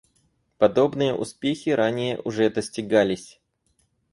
Подобные 0.57 1.13
успехи 1.13 1.69
ранее 1.69 2.19
уже 2.23 2.49
достигались. 2.49 3.39